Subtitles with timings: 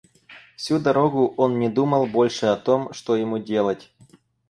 [0.57, 3.91] Всю дорогу он не думал больше о том, что ему делать.